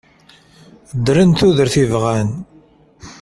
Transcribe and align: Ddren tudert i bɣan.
Ddren 0.95 1.31
tudert 1.39 1.75
i 1.83 1.85
bɣan. 1.91 2.29